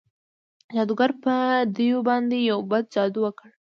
[0.75, 1.35] جادوګر په
[1.75, 3.49] دیو باندې یو بد جادو وکړ.